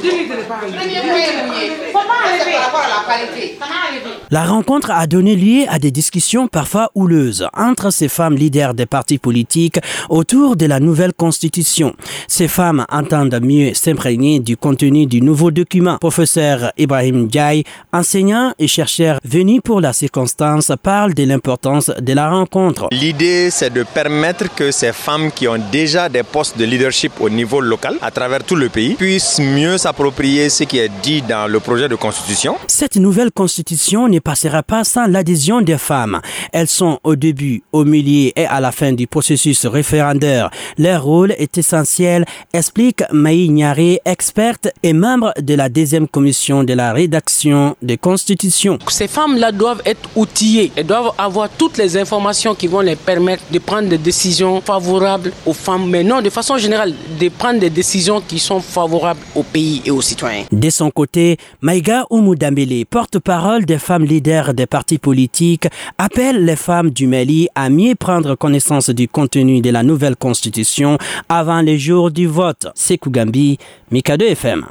Dimmi 0.00 0.26
delle 0.26 0.42
pagine. 0.42 0.76
Premi 0.76 0.96
a 0.96 1.00
premi. 1.00 1.90
Papà, 1.90 2.24
è 2.24 2.44
vero. 2.44 2.58
La 4.30 4.44
rencontre 4.44 4.90
a 4.90 5.06
donné 5.06 5.36
lieu 5.36 5.64
à 5.68 5.78
des 5.78 5.92
discussions 5.92 6.48
parfois 6.48 6.90
houleuses 6.94 7.46
entre 7.56 7.90
ces 7.90 8.08
femmes 8.08 8.34
leaders 8.34 8.74
des 8.74 8.86
partis 8.86 9.18
politiques 9.18 9.78
autour 10.08 10.56
de 10.56 10.66
la 10.66 10.80
nouvelle 10.80 11.12
constitution. 11.12 11.94
Ces 12.26 12.48
femmes 12.48 12.84
entendent 12.90 13.40
mieux 13.40 13.72
s'imprégner 13.74 14.40
du 14.40 14.56
contenu 14.56 15.06
du 15.06 15.20
nouveau 15.20 15.52
document. 15.52 15.98
Professeur 15.98 16.72
Ibrahim 16.76 17.28
Diaye, 17.28 17.62
enseignant 17.92 18.52
et 18.58 18.66
chercheur 18.66 19.20
venu 19.24 19.60
pour 19.60 19.80
la 19.80 19.92
circonstance, 19.92 20.72
parle 20.82 21.14
de 21.14 21.22
l'importance 21.22 21.90
de 22.00 22.12
la 22.12 22.28
rencontre. 22.28 22.88
L'idée, 22.90 23.50
c'est 23.50 23.72
de 23.72 23.84
permettre 23.84 24.52
que 24.54 24.72
ces 24.72 24.92
femmes 24.92 25.30
qui 25.30 25.46
ont 25.46 25.62
déjà 25.70 26.08
des 26.08 26.24
postes 26.24 26.58
de 26.58 26.64
leadership 26.64 27.12
au 27.20 27.30
niveau 27.30 27.60
local, 27.60 27.96
à 28.02 28.10
travers 28.10 28.42
tout 28.42 28.56
le 28.56 28.68
pays, 28.68 28.94
puissent 28.94 29.38
mieux 29.38 29.78
s'approprier 29.78 30.48
ce 30.48 30.64
qui 30.64 30.78
est 30.78 30.90
dit 31.02 31.22
dans 31.22 31.46
le 31.46 31.60
projet 31.60 31.88
de 31.88 31.94
constitution. 31.94 32.56
Cette 32.66 32.95
nouvelle 33.00 33.30
constitution 33.30 34.08
ne 34.08 34.18
passera 34.18 34.62
pas 34.62 34.84
sans 34.84 35.06
l'adhésion 35.06 35.60
des 35.60 35.78
femmes. 35.78 36.20
Elles 36.52 36.68
sont 36.68 36.98
au 37.04 37.16
début, 37.16 37.62
au 37.72 37.84
milieu 37.84 38.30
et 38.36 38.46
à 38.46 38.60
la 38.60 38.72
fin 38.72 38.92
du 38.92 39.06
processus 39.06 39.66
référendaire. 39.66 40.50
Leur 40.78 41.02
rôle 41.02 41.32
est 41.38 41.58
essentiel, 41.58 42.24
explique 42.52 43.02
Maï 43.12 43.48
Nyari, 43.48 43.98
experte 44.04 44.68
et 44.82 44.92
membre 44.92 45.32
de 45.40 45.54
la 45.54 45.68
deuxième 45.68 46.08
commission 46.08 46.64
de 46.64 46.72
la 46.74 46.92
rédaction 46.92 47.76
des 47.82 47.96
constitutions. 47.96 48.78
Ces 48.88 49.08
femmes-là 49.08 49.52
doivent 49.52 49.82
être 49.84 50.08
outillées. 50.16 50.72
Elles 50.76 50.86
doivent 50.86 51.12
avoir 51.18 51.48
toutes 51.48 51.78
les 51.78 51.96
informations 51.96 52.54
qui 52.54 52.66
vont 52.66 52.80
les 52.80 52.96
permettre 52.96 53.42
de 53.50 53.58
prendre 53.58 53.88
des 53.88 53.98
décisions 53.98 54.60
favorables 54.60 55.32
aux 55.44 55.52
femmes, 55.52 55.88
mais 55.88 56.02
non 56.04 56.22
de 56.22 56.30
façon 56.30 56.56
générale, 56.58 56.94
de 57.20 57.28
prendre 57.28 57.60
des 57.60 57.70
décisions 57.70 58.20
qui 58.20 58.38
sont 58.38 58.60
favorables 58.60 59.20
au 59.34 59.42
pays 59.42 59.82
et 59.84 59.90
aux 59.90 60.00
citoyens. 60.02 60.44
De 60.50 60.70
son 60.70 60.90
côté, 60.90 61.36
Maïga 61.60 62.04
Oumoudambele, 62.10 62.85
porte-parole 62.86 63.64
des 63.64 63.78
femmes 63.78 64.04
leaders 64.04 64.54
des 64.54 64.66
partis 64.66 64.98
politiques, 64.98 65.68
appelle 65.98 66.44
les 66.44 66.56
femmes 66.56 66.90
du 66.90 67.06
Mali 67.06 67.48
à 67.54 67.68
mieux 67.70 67.94
prendre 67.94 68.34
connaissance 68.34 68.90
du 68.90 69.08
contenu 69.08 69.60
de 69.60 69.70
la 69.70 69.82
nouvelle 69.82 70.16
constitution 70.16 70.98
avant 71.28 71.60
les 71.60 71.78
jours 71.78 72.10
du 72.10 72.26
vote. 72.26 72.68
Sekou 72.74 73.10
Gambi, 73.10 73.58
Mikado 73.90 74.24
FM. 74.24 74.66